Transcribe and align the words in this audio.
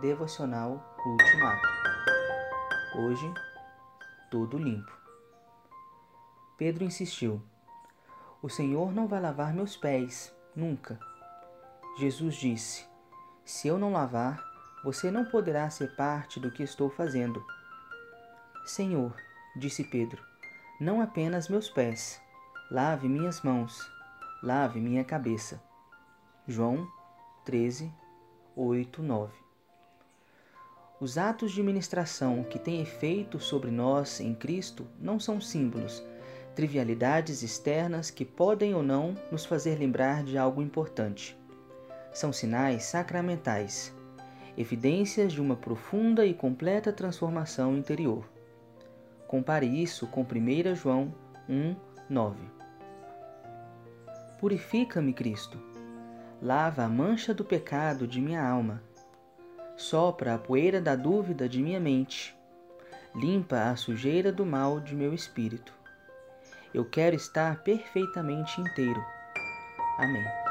Devocional 0.00 0.96
Ultimato. 1.04 1.68
Hoje, 2.96 3.34
tudo 4.30 4.56
limpo. 4.56 4.92
Pedro 6.56 6.84
insistiu: 6.84 7.42
O 8.40 8.48
Senhor 8.48 8.92
não 8.92 9.08
vai 9.08 9.20
lavar 9.20 9.52
meus 9.52 9.76
pés, 9.76 10.32
nunca. 10.54 10.96
Jesus 11.98 12.36
disse: 12.36 12.86
Se 13.44 13.66
eu 13.66 13.76
não 13.76 13.92
lavar, 13.92 14.40
você 14.84 15.10
não 15.10 15.24
poderá 15.24 15.68
ser 15.70 15.96
parte 15.96 16.38
do 16.38 16.52
que 16.52 16.62
estou 16.62 16.88
fazendo. 16.90 17.44
Senhor, 18.64 19.16
disse 19.56 19.82
Pedro, 19.82 20.22
não 20.80 21.00
apenas 21.00 21.48
meus 21.48 21.68
pés, 21.68 22.20
lave 22.70 23.08
minhas 23.08 23.42
mãos, 23.42 23.90
lave 24.42 24.80
minha 24.80 25.04
cabeça. 25.04 25.60
João 26.46 26.86
13, 27.46 27.90
8, 28.54 29.02
9. 29.02 29.32
Os 31.00 31.16
atos 31.16 31.52
de 31.52 31.62
ministração 31.62 32.44
que 32.44 32.58
têm 32.58 32.82
efeito 32.82 33.40
sobre 33.40 33.70
nós 33.70 34.20
em 34.20 34.34
Cristo 34.34 34.86
não 35.00 35.18
são 35.18 35.40
símbolos, 35.40 36.04
trivialidades 36.54 37.42
externas 37.42 38.10
que 38.10 38.26
podem 38.26 38.74
ou 38.74 38.82
não 38.82 39.14
nos 39.32 39.46
fazer 39.46 39.78
lembrar 39.78 40.22
de 40.22 40.36
algo 40.36 40.60
importante. 40.60 41.34
São 42.12 42.30
sinais 42.30 42.84
sacramentais, 42.84 43.90
evidências 44.54 45.32
de 45.32 45.40
uma 45.40 45.56
profunda 45.56 46.26
e 46.26 46.34
completa 46.34 46.92
transformação 46.92 47.74
interior. 47.74 48.28
Compare 49.26 49.64
isso 49.64 50.06
com 50.08 50.20
1 50.20 50.74
João 50.74 51.14
1, 51.48 51.74
9. 52.10 52.36
Purifica-me, 54.38 55.14
Cristo 55.14 55.72
lava 56.44 56.84
a 56.84 56.88
mancha 56.90 57.32
do 57.32 57.42
pecado 57.42 58.06
de 58.06 58.20
minha 58.20 58.46
alma, 58.46 58.82
sopra 59.78 60.34
a 60.34 60.38
poeira 60.38 60.78
da 60.78 60.94
dúvida 60.94 61.48
de 61.48 61.62
minha 61.62 61.80
mente, 61.80 62.36
limpa 63.14 63.70
a 63.70 63.76
sujeira 63.76 64.30
do 64.30 64.44
mal 64.44 64.78
de 64.78 64.94
meu 64.94 65.14
espírito. 65.14 65.72
Eu 66.74 66.84
quero 66.84 67.16
estar 67.16 67.62
perfeitamente 67.62 68.60
inteiro. 68.60 69.02
Amém. 69.96 70.43